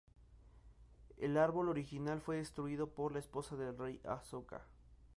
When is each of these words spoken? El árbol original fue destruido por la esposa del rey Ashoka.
El 1.19 1.37
árbol 1.37 1.69
original 1.69 2.21
fue 2.21 2.37
destruido 2.37 2.89
por 2.89 3.13
la 3.13 3.19
esposa 3.19 3.55
del 3.55 3.77
rey 3.77 4.01
Ashoka. 4.03 4.65